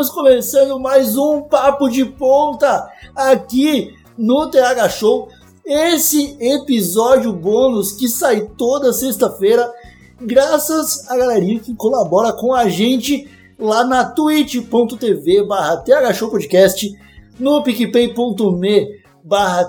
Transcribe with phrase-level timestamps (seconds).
[0.00, 5.28] estamos começando mais um Papo de Ponta aqui no TH Show.
[5.62, 9.70] Esse episódio bônus que sai toda sexta-feira,
[10.18, 13.28] graças à galerinha que colabora com a gente
[13.58, 16.90] lá na twitch.tv barra thshowpodcast,
[17.38, 18.86] no picpay.me
[19.22, 19.64] barra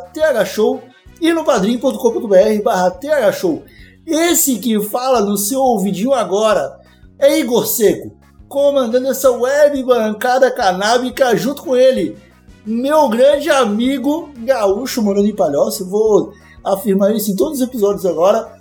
[0.45, 0.81] thshow
[1.19, 3.63] e no padrim.com.br barra thshow.
[4.07, 6.79] Esse que fala no seu ouvidinho agora
[7.19, 8.20] é Igor Seco,
[8.51, 12.17] comandando essa web bancada canábica junto com ele,
[12.65, 18.59] meu grande amigo gaúcho morando em Palhoça, vou afirmar isso em todos os episódios agora,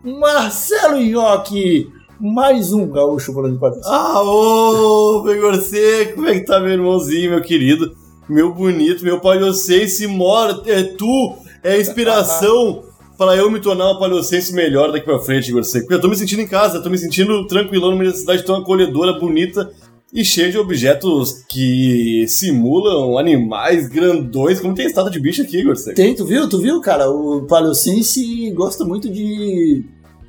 [0.00, 3.90] Marcelo Nhoque, mais um gaúcho morando em Palhoça.
[3.90, 7.96] Ah, ô, Igor Seco, como é que tá meu irmãozinho, meu querido,
[8.28, 12.84] meu bonito, meu palhocense mora, é tu, é a inspiração
[13.24, 15.92] para eu me tornar uma palhocense melhor daqui pra frente, Igor Seco.
[15.92, 19.70] Eu tô me sentindo em casa, tô me sentindo tranquilão numa cidade tão acolhedora, bonita
[20.12, 24.60] e cheia de objetos que simulam animais grandões.
[24.60, 25.94] Como tem estátua de bicho aqui, Igor Seco?
[25.96, 26.48] Tem, tu viu?
[26.48, 27.08] Tu viu, cara?
[27.10, 29.84] O palhocense gosta muito de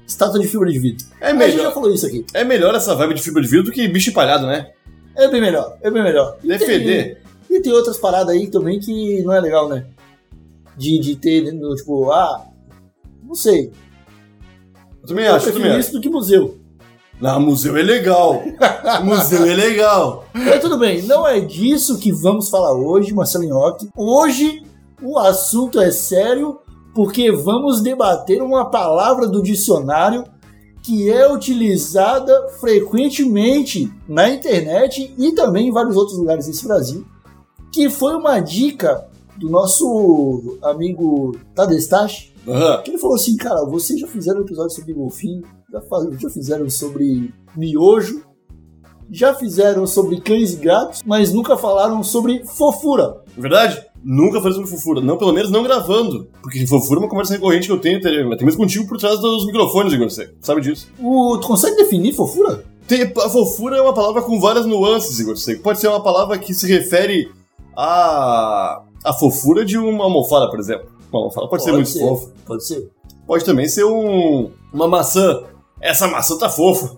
[0.05, 1.05] estátua de fibra de vidro.
[1.19, 2.23] É A gente melhor, já falou isso aqui.
[2.33, 4.67] é melhor essa vibe de fibra de vidro do que bicho empalhado, né?
[5.17, 6.37] É bem melhor, é bem melhor.
[6.43, 7.21] E tem- Defender.
[7.49, 9.85] E tem outras paradas aí também que não é legal, né?
[10.77, 12.47] De, de ter, no, tipo, ah,
[13.25, 13.71] não sei.
[15.01, 16.57] Eu também acho, eu prefiro isso do que museu.
[17.19, 18.43] Não, museu é legal.
[19.03, 20.25] museu é legal.
[20.33, 23.89] Mas tudo bem, não é disso que vamos falar hoje, Marcelo Nhoque.
[23.95, 24.63] Hoje
[25.01, 26.59] o assunto é sério
[26.93, 30.23] porque vamos debater uma palavra do dicionário
[30.83, 37.05] que é utilizada frequentemente na internet e também em vários outros lugares desse Brasil,
[37.71, 39.07] que foi uma dica
[39.37, 42.81] do nosso amigo Tadestache, Aham.
[42.83, 46.29] que ele falou assim, cara, vocês já fizeram um episódio sobre golfinho, já, fa- já
[46.29, 48.21] fizeram sobre miojo,
[49.09, 53.21] já fizeram sobre cães e gatos, mas nunca falaram sobre fofura.
[53.37, 53.81] Verdade?
[54.03, 54.99] Nunca falei sobre fofura.
[55.01, 56.27] Não, pelo menos não gravando.
[56.41, 59.45] Porque fofura é uma conversa recorrente que eu tenho, até mesmo contigo por trás dos
[59.45, 60.33] microfones, Igor Seco.
[60.41, 60.87] Sabe disso?
[60.99, 62.63] O, tu consegue definir fofura?
[62.87, 65.61] Tem- a fofura é uma palavra com várias nuances, Igor Seco.
[65.63, 67.29] Pode ser uma palavra que se refere
[67.75, 70.87] à, à fofura de uma almofada, por exemplo.
[71.17, 72.31] Almofada pode, ser muito fofa.
[72.45, 72.89] Pode ser.
[73.25, 75.43] Pode também ser um, uma maçã.
[75.81, 76.97] Essa maçã tá fofa.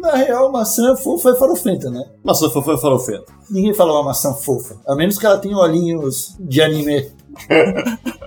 [0.00, 2.04] Na real, maçã fofa é farofenta, né?
[2.22, 3.32] Maçã fofa é farofenta.
[3.50, 4.76] Ninguém fala uma maçã fofa.
[4.86, 7.10] A menos que ela tenha olhinhos de anime.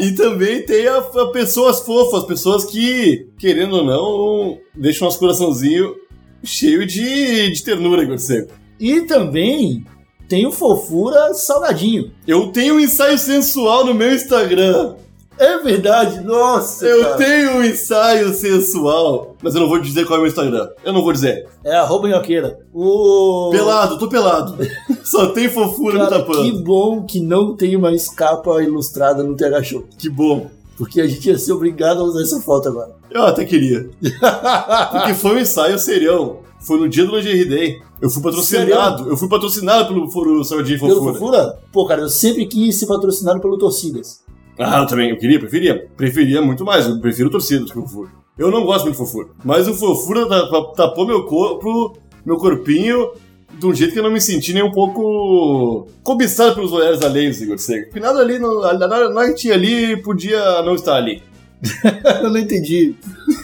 [0.00, 5.94] E também tem a, a pessoas fofas, pessoas que, querendo ou não, deixam nosso coraçãozinho
[6.42, 8.52] cheio de, de ternura, Igor Seco.
[8.78, 9.84] E também
[10.28, 12.10] tem o fofura salgadinho.
[12.26, 14.94] Eu tenho um ensaio sensual no meu Instagram.
[15.38, 16.86] É verdade, nossa.
[16.86, 17.16] Eu cara.
[17.16, 19.36] tenho um ensaio sensual.
[19.42, 20.68] Mas eu não vou dizer qual é o meu Instagram.
[20.84, 21.46] Eu não vou dizer.
[21.64, 22.60] É arroba nhoqueira.
[22.72, 23.50] O...
[23.50, 24.56] Pelado, tô pelado.
[25.02, 26.42] Só tem fofura Cara, no tapando.
[26.42, 29.84] que bom que não tem mais capa ilustrada no TH Show.
[29.98, 30.48] Que bom.
[30.76, 32.94] Porque a gente ia ser obrigado a usar essa foto agora.
[33.10, 33.88] Eu até queria.
[34.90, 36.38] Porque foi um ensaio serião.
[36.66, 37.82] Foi no dia do Lingerie Day.
[38.00, 39.08] Eu fui patrocinado.
[39.08, 41.12] Eu fui patrocinado pelo Foro Saudinho Pelo Fofura.
[41.14, 41.58] Fofura?
[41.72, 44.22] Pô, cara, eu sempre quis ser patrocinado pelo Torcidas.
[44.58, 45.10] Ah, eu também.
[45.10, 45.88] Eu queria, preferia.
[45.96, 46.86] Preferia muito mais.
[46.86, 48.10] Eu prefiro torcida do que o fofura.
[48.38, 49.28] Eu não gosto muito de fofura.
[49.44, 53.10] Mas o fofura ta- ta- tapou meu corpo, meu corpinho,
[53.58, 57.40] de um jeito que eu não me senti nem um pouco cobiçado pelos olhares alheios,
[57.40, 57.86] Igor Seco.
[57.90, 61.22] Porque nada ali, nada, nada que tinha ali podia não estar ali.
[62.22, 62.94] eu não entendi.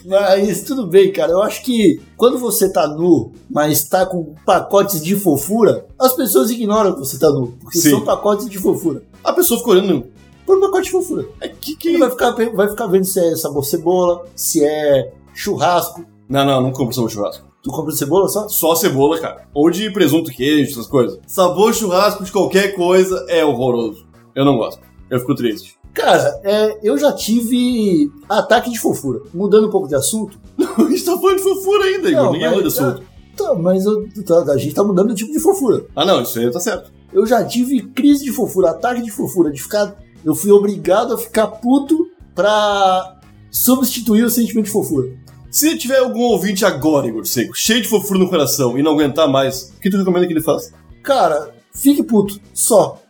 [0.05, 1.33] Mas tudo bem, cara.
[1.33, 6.51] Eu acho que quando você tá nu, mas tá com pacotes de fofura, as pessoas
[6.51, 7.55] ignoram que você tá nu.
[7.61, 7.91] Porque Sim.
[7.91, 9.03] são pacotes de fofura.
[9.25, 10.07] A pessoa ficou olhando.
[10.45, 11.27] Por um pacote de fofura.
[11.41, 11.99] É, que, Ele que...
[11.99, 16.05] vai ficar, vai ficar vendo se é sabor cebola, se é churrasco.
[16.29, 17.51] Não, não, não compro sabor churrasco.
[17.63, 18.49] Tu compra cebola só?
[18.49, 19.47] Só cebola, cara.
[19.53, 21.21] Ou de presunto, queijo, essas coisas.
[21.27, 24.07] Sabor churrasco de qualquer coisa é horroroso.
[24.35, 24.81] Eu não gosto.
[25.11, 25.80] Eu fico triste.
[25.93, 29.21] Cara, é, eu já tive ataque de fofura.
[29.35, 30.39] Mudando um pouco de assunto.
[30.59, 32.25] A gente tá falando de fofura ainda, Igor.
[32.25, 33.03] Não, Ninguém muda assunto.
[33.37, 35.85] Tá, mas eu- tá, a gente tá mudando o tipo de fofura.
[35.97, 36.91] Ah, não, isso aí tá certo.
[37.13, 39.97] Eu já tive crise de fofura, ataque de fofura, de ficar.
[40.25, 43.19] Eu fui obrigado a ficar puto pra
[43.51, 45.09] substituir o sentimento de fofura.
[45.51, 49.27] Se tiver algum ouvinte agora, Igor Seco, cheio de fofura no coração e não aguentar
[49.29, 50.73] mais, o que tu recomenda que ele faça?
[51.03, 53.01] Cara, fique puto, só.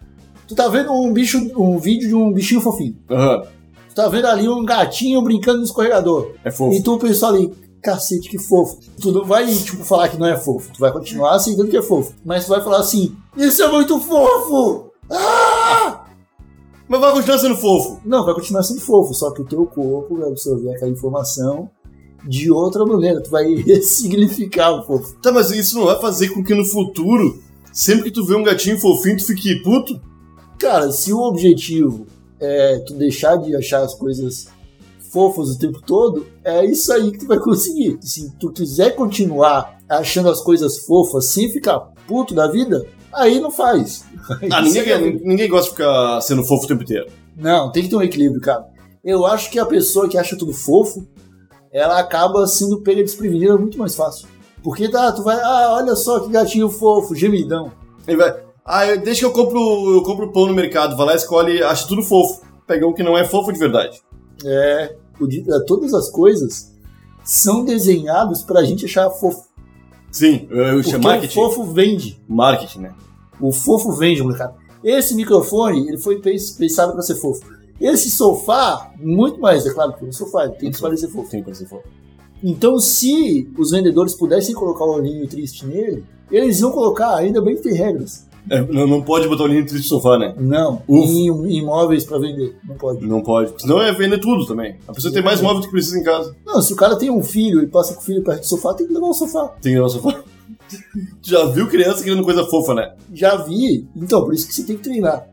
[0.51, 2.97] Tu tá vendo um bicho, um vídeo de um bichinho fofinho.
[3.09, 3.43] Aham,
[3.89, 6.33] Tu tá vendo ali um gatinho brincando no escorregador.
[6.45, 6.75] é fofo.
[6.77, 8.79] E tu pensou ali, cacete, que fofo.
[9.01, 10.73] Tu não vai, tipo, falar que não é fofo.
[10.73, 12.13] Tu vai continuar aceitando que é fofo.
[12.25, 14.91] Mas tu vai falar assim, isso é muito fofo!
[15.09, 16.05] Ah!
[16.89, 18.01] Mas vai continuar sendo fofo.
[18.05, 21.71] Não, vai continuar sendo fofo, só que o teu corpo vai absorver aquela informação
[22.27, 23.23] de outra maneira.
[23.23, 25.15] Tu vai ressignificar o fofo.
[25.23, 27.41] Tá, mas isso não vai fazer com que no futuro,
[27.73, 30.10] sempre que tu vê um gatinho fofinho, tu fique puto?
[30.61, 32.07] Cara, se o objetivo
[32.39, 34.47] é tu deixar de achar as coisas
[35.11, 37.99] fofas o tempo todo, é isso aí que tu vai conseguir.
[38.03, 43.51] Se tu quiser continuar achando as coisas fofas sem ficar puto da vida, aí não
[43.51, 44.05] faz.
[44.53, 47.07] Ah, ninguém, ninguém gosta de ficar sendo fofo o tempo inteiro.
[47.35, 48.67] Não, tem que ter um equilíbrio, cara.
[49.03, 51.07] Eu acho que a pessoa que acha tudo fofo,
[51.73, 54.29] ela acaba sendo pega desprevenida muito mais fácil.
[54.63, 57.73] Porque tá, tu vai, ah, olha só que gatinho fofo, gemidão.
[58.07, 61.15] Ele vai, ah, eu- deixa que eu compro, eu compro pão no mercado, vai lá,
[61.15, 62.43] escolhe, acha tudo fofo.
[62.67, 64.01] Pega um que não é fofo de verdade.
[64.45, 66.73] É, o é, todas as coisas
[67.25, 69.45] são desenhadas pra gente achar fofo.
[70.11, 71.35] Sim, eu, eu chamo o marketing.
[71.35, 72.21] fofo vende.
[72.29, 72.95] Marketing, né?
[73.41, 74.55] O fofo vende, molecada.
[74.83, 77.43] Esse microfone, ele foi pens- pensado pra ser fofo.
[77.81, 81.31] Esse sofá, muito mais, é claro, porque é um sofá, tem que parecer fofo.
[81.31, 81.85] Sim, pra ser fofo.
[82.43, 87.57] Então, se os vendedores pudessem colocar o olhinho triste nele, eles iam colocar, ainda bem
[87.57, 88.27] que tem regras.
[88.49, 90.35] É, não, não pode botar o linho triste sofá, né?
[90.39, 93.07] Não, em imóveis pra vender, não pode.
[93.07, 93.53] Não pode.
[93.61, 94.77] Senão é vender tudo também.
[94.89, 96.35] A pessoa tem mais móvel do que precisa em casa.
[96.47, 98.73] Não, se o cara tem um filho e passa com o filho perto do sofá,
[98.75, 99.49] tem que levar o sofá.
[99.61, 100.23] Tem que ir no sofá.
[101.23, 102.95] Já viu criança querendo coisa fofa, né?
[103.13, 105.27] Já vi, então por isso que você tem que treinar.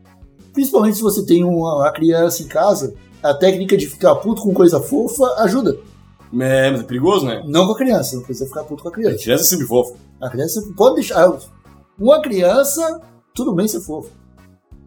[0.52, 4.52] Principalmente se você tem uma, uma criança em casa, a técnica de ficar puto com
[4.52, 5.78] coisa fofa ajuda.
[6.40, 7.42] É, mas é perigoso, né?
[7.46, 9.22] Não com a criança, não precisa ficar puto com a A criança.
[9.22, 9.94] criança é sempre fofa.
[10.20, 11.32] A criança pode deixar.
[11.98, 13.00] Uma criança,
[13.34, 14.10] tudo bem ser fofo.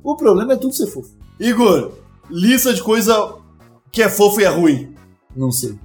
[0.03, 1.11] O problema é tudo ser fofo.
[1.39, 1.91] Igor,
[2.29, 3.35] lista de coisa
[3.91, 4.93] que é fofo e é ruim.
[5.35, 5.77] Não sei.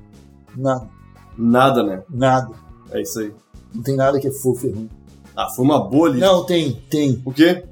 [0.56, 0.88] Nada.
[1.37, 2.02] Nada, né?
[2.08, 2.50] Nada.
[2.90, 3.32] É isso aí.
[3.75, 4.88] Não tem nada que é fofo e ruim.
[5.37, 6.25] Ah, foi uma boa lista.
[6.26, 7.20] Não, tem, tem.
[7.25, 7.64] O quê?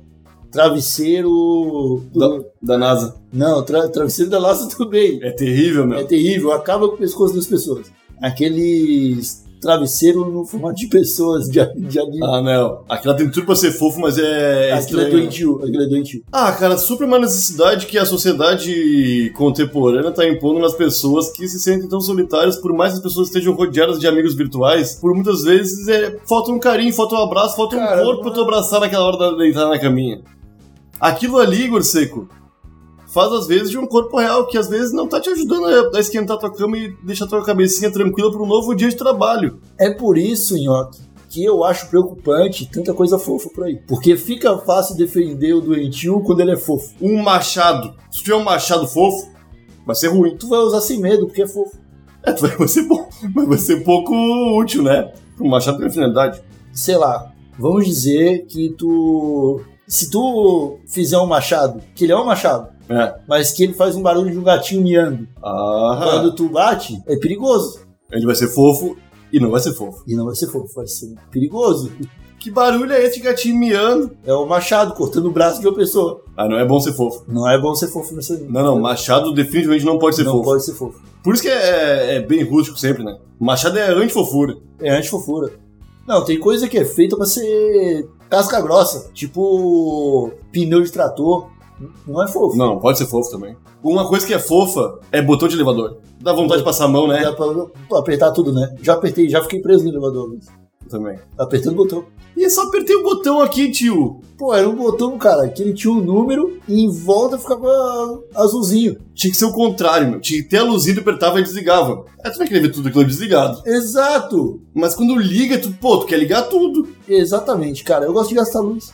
[0.50, 2.02] Travesseiro.
[2.14, 3.16] Da, da NASA.
[3.32, 5.18] Não, tra- travesseiro da tudo bem.
[5.22, 5.98] É terrível, meu.
[5.98, 7.90] É terrível, acaba com o pescoço das pessoas.
[8.20, 12.20] Aqueles travesseiro no formato de pessoas, de, de anime.
[12.22, 12.84] Ah, não.
[12.88, 16.22] Aquela tem tudo pra ser fofo, mas é, aquilo é doentio, aquilo é doentio.
[16.30, 21.58] Ah, cara, super uma necessidade que a sociedade contemporânea tá impondo nas pessoas que se
[21.58, 25.42] sentem tão solitárias, por mais que as pessoas estejam rodeadas de amigos virtuais, por muitas
[25.42, 28.80] vezes é, falta um carinho, falta um abraço, falta Cara, um corpo pra tu abraçar
[28.80, 30.20] naquela hora de deitar na caminha.
[31.00, 32.28] Aquilo ali, Igor Seco,
[33.14, 36.00] faz às vezes de um corpo real, que às vezes não tá te ajudando a-
[36.00, 39.60] esquentar tua cama e deixar tua cabecinha tranquila para um novo dia de trabalho.
[39.78, 41.00] É por isso, Nhoque,
[41.30, 43.76] que eu acho preocupante tanta coisa fofa por aí.
[43.86, 46.92] Porque fica fácil defender o doentio quando ele é fofo.
[47.00, 49.28] Um machado, se tu tiver um machado fofo,
[49.86, 50.36] vai ser ruim.
[50.36, 51.76] Tu vai usar sem medo, porque é fofo.
[52.24, 54.12] É, tu vai, vai ser bom, mas vai ser pouco
[54.58, 55.12] útil, né?
[55.40, 56.40] Um machado tem finalidade.
[56.72, 59.60] Sei lá, vamos dizer que tu.
[59.86, 63.14] Se tu fizer um machado, que ele é um machado, É.
[63.26, 67.16] mas que ele faz um barulho de um gatinho miando, Ah, quando tu bate, é
[67.16, 67.80] perigoso.
[68.12, 68.96] ele vai ser fofo
[69.32, 70.02] e não vai ser fofo.
[70.06, 71.90] E não vai ser fofo, vai ser perigoso.
[72.38, 74.10] Que barulho é esse de gatinho miando?
[74.22, 76.20] É o machado cortando o braço de uma pessoa.
[76.36, 77.24] Ah, não é bom ser fofo.
[77.26, 80.44] Não é bom ser fofo nessa Não, não, machado definitivamente não pode ser Não fofo.
[80.44, 81.00] pode ser fofo.
[81.22, 83.16] Por isso que é, é bem rústico sempre, né?
[83.40, 84.58] Machado é anti-fofura.
[84.78, 85.52] É anti-fofura.
[86.06, 89.10] Não, tem coisa que é feita pra ser casca grossa.
[89.14, 91.48] Tipo pneu de trator.
[92.06, 92.56] Não é fofo.
[92.56, 93.56] Não, pode ser fofo também.
[93.82, 95.98] Uma coisa que é fofa é botão de elevador.
[96.20, 97.22] Dá vontade de passar a mão, né?
[97.22, 98.74] Dá pra, apertar tudo, né?
[98.82, 100.28] Já apertei, já fiquei preso no elevador.
[100.28, 100.46] Luiz.
[100.88, 101.18] Também.
[101.38, 102.04] Apertando o botão.
[102.36, 104.20] E é só apertei o botão aqui, tio.
[104.36, 107.68] Pô, era um botão, cara, que ele tinha um número e em volta ficava
[108.34, 108.96] azulzinho.
[109.14, 110.20] Tinha que ser o contrário, meu.
[110.20, 112.04] Tinha que ter a luzinha, tu apertava e desligava.
[112.22, 113.62] Aí tu vai querer ver tudo aquilo desligado.
[113.64, 114.60] Exato!
[114.74, 116.88] Mas quando liga, tu, pô, tu quer ligar tudo.
[117.08, 118.04] Exatamente, cara.
[118.04, 118.92] Eu gosto de gastar luz.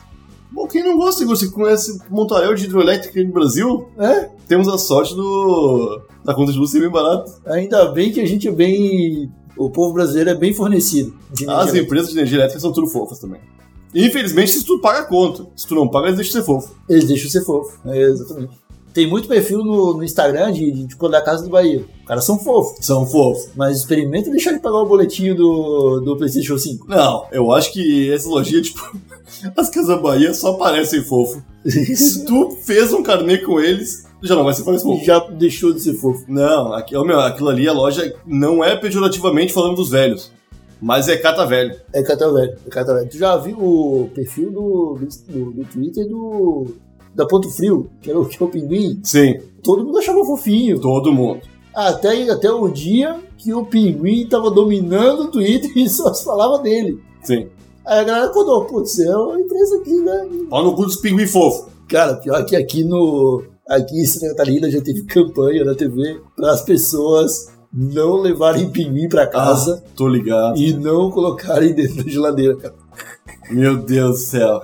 [0.51, 3.87] Bom, quem não gosta, você conhece Montarel de hidroelétrica aqui no Brasil?
[3.97, 4.29] É?
[4.47, 7.31] Temos a sorte do da conta de luz ser bem barato.
[7.45, 9.31] Ainda bem que a gente é bem.
[9.57, 11.13] O povo brasileiro é bem fornecido.
[11.47, 13.41] As empresas de energia elétrica são tudo fofas também.
[13.93, 15.45] Infelizmente, se tu paga a conta.
[15.55, 16.75] Se tu não paga, eles deixam de ser fofo.
[16.87, 17.77] Eles deixam ser fofo.
[17.85, 18.57] É, exatamente.
[18.93, 21.85] Tem muito perfil no, no Instagram de, de tipo da casa do Bahia.
[22.01, 22.85] Os caras são fofos.
[22.85, 23.49] São fofos.
[23.55, 26.87] Mas experimenta deixar de pagar o boletinho do, do PlayStation 5.
[26.87, 28.81] Não, eu acho que essa logia, tipo,
[29.55, 31.41] as Casas Bahia só parecem fofo.
[31.65, 35.05] Se tu fez um carnê com eles, já não vai ser mais fofo.
[35.05, 36.25] Já deixou de ser fofo.
[36.27, 40.31] Não, aqui, ó, meu, aquilo ali, a loja não é pejorativamente falando dos velhos,
[40.81, 41.75] mas é cata velho.
[41.93, 42.57] É cata velho.
[42.65, 43.09] É cata velho.
[43.09, 46.67] Tu já viu o perfil do, do, do Twitter do.
[47.15, 48.99] Da Ponto Frio, que era o, que é o pinguim?
[49.03, 50.79] Sim, Todo mundo achava fofinho.
[50.79, 51.41] todo mundo.
[51.73, 56.59] Até, até o dia que o pinguim tava dominando o Twitter e só se falava
[56.63, 56.99] dele.
[57.23, 57.47] Sim.
[57.85, 60.27] Aí a galera acordou, putz, é uma empresa aqui, né?
[60.49, 61.69] Pau no cu dos pinguim fofo.
[61.87, 63.43] Cara, pior que aqui no.
[63.67, 69.07] Aqui em Santa Catarina já teve campanha na TV para as pessoas não levarem pinguim
[69.07, 70.57] pra casa Ah, tô ligado.
[70.57, 72.73] e não colocarem dentro da geladeira, cara.
[73.49, 74.61] Meu Deus do céu.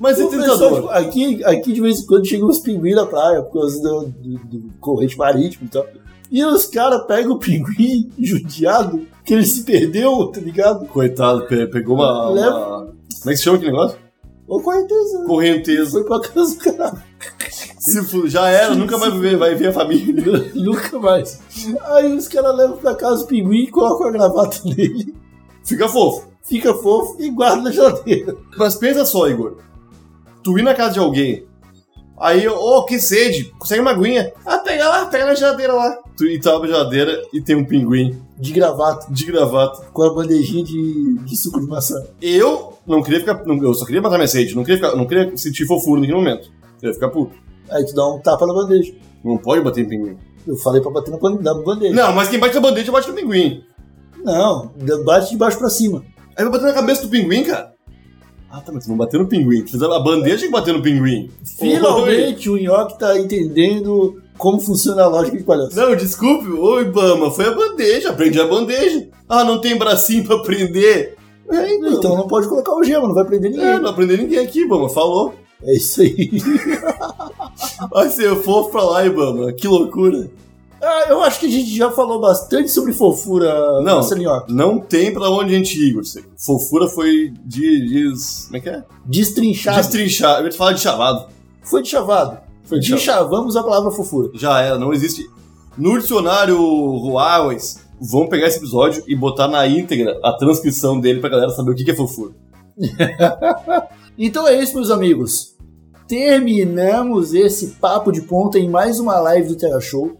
[0.00, 3.42] Mas O pessoal, tipo, aqui, aqui de vez em quando chegam os pinguins na praia
[3.42, 5.86] por causa do, do, do corrente marítimo e tal.
[6.30, 10.86] E os caras pegam o pinguim judiado, que ele se perdeu, tá ligado?
[10.86, 12.94] Coitado, pe- pegou uma, Leva- uma- Como
[13.26, 13.98] é que se chama aquele negócio?
[14.48, 15.24] Ô, correnteza.
[15.26, 15.90] Correnteza.
[15.92, 17.02] Foi pra casa do cara.
[17.78, 20.50] Se fu- já era, nunca mais vai ver, vai ver a família.
[20.54, 21.40] Nunca mais.
[21.86, 25.12] Aí os caras levam pra casa o pinguim, colocam a gravata nele,
[25.64, 26.28] Fica fofo.
[26.44, 28.36] fica fofo e guarda na geladeira.
[28.56, 29.56] Mas pensa só, Igor.
[30.42, 31.46] Tu ir na casa de alguém,
[32.18, 34.32] aí, ô, que sede, consegue uma aguinha.
[34.44, 35.96] Ah, pega lá, pega na geladeira lá.
[36.16, 39.86] Tu, e tu abre a geladeira e tem um pinguim De gravata, de gravata.
[39.92, 42.02] com a bandejinha de, de suco de maçã.
[42.20, 43.44] Eu não queria ficar.
[43.46, 46.18] não- eu só queria matar minha sede, não queria, ficar, não queria sentir fofura naquele
[46.18, 46.50] momento.
[46.82, 47.32] Eu ia ficar puto.
[47.70, 48.92] Aí tu dá um tapa na bandeja.
[49.24, 50.16] Não pode bater em pinguim.
[50.46, 51.94] Eu falei pra bater na bandeja.
[51.94, 53.62] Não, mas quem bate na bandeja bate no pinguim.
[54.24, 54.72] Não,
[55.04, 56.04] bate de baixo pra cima.
[56.36, 57.71] Aí vai bater na cabeça do pinguim, cara.
[58.54, 59.62] Ah, tá, mas tu não bateu no pinguim.
[59.62, 61.30] Tu fez a bandeja que bateu no pinguim.
[61.58, 65.74] Finalmente o Nhoque tá entendendo como funciona a lógica de palhaço.
[65.74, 69.08] Não, desculpe, ô Ibama, foi a bandeja, aprendi a bandeja.
[69.26, 71.16] Ah, não tem bracinho pra prender.
[71.50, 71.96] É, Ibama.
[71.96, 73.66] Então não pode colocar o gema, não vai prender ninguém.
[73.66, 75.32] É, não aprendeu ninguém aqui, Ibama, falou.
[75.62, 76.30] É isso aí.
[77.90, 80.28] Vai ser fofo pra lá, Ibama, que loucura.
[80.82, 84.02] Ah, eu acho que a gente já falou bastante sobre fofura Não.
[84.48, 86.02] Não tem pra onde a gente ir, Igor.
[86.36, 87.88] Fofura foi de.
[87.88, 88.82] Diz, como é que é?
[89.04, 89.76] Destrinchado.
[89.76, 90.40] Destrinchar.
[90.40, 91.26] Eu ia te falar de chavado.
[91.62, 92.38] Foi de chavado.
[92.64, 92.90] Foi de.
[92.90, 94.30] Deschavamos a palavra fofura.
[94.34, 95.30] Já era, não existe.
[95.78, 97.58] No dicionário Huawei,
[98.00, 101.74] vão pegar esse episódio e botar na íntegra a transcrição dele pra galera saber o
[101.74, 102.32] que que é fofura.
[104.18, 105.56] Então é isso, meus amigos.
[106.06, 110.18] Terminamos esse papo de ponta em mais uma live do Terra Show.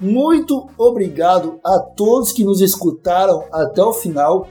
[0.00, 4.48] Muito obrigado a todos que nos escutaram até o final.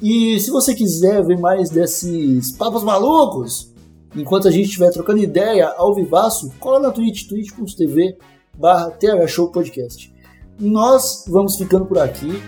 [0.00, 3.74] E se você quiser ver mais desses papos malucos,
[4.16, 8.16] enquanto a gente estiver trocando ideia ao vivaço, cola na Twitch, twitch.tv
[8.56, 10.14] barra Show Podcast.
[10.58, 12.42] Nós vamos ficando por aqui.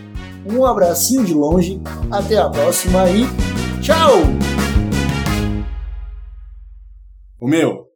[0.50, 1.80] Um abracinho de longe,
[2.10, 3.24] até a próxima e
[3.82, 4.12] tchau!
[7.38, 7.86] O meu,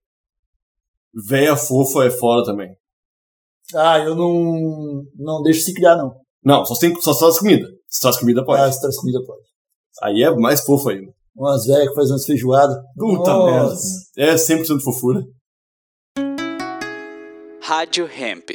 [1.28, 2.83] véia fofa é fora também.
[3.74, 6.14] Ah, eu não, não deixo se criar, não.
[6.44, 7.66] Não, só, tem, só se traz comida.
[7.88, 8.60] Se traz comida, pode.
[8.60, 9.42] Ah, se traz comida, pode.
[10.02, 11.12] Aí é mais fofo ainda.
[11.36, 12.76] Umas velhas que fazem umas feijoadas.
[12.96, 13.74] Puta merda.
[14.18, 15.24] É 100% fofura.
[17.62, 18.50] Rádio Hemp.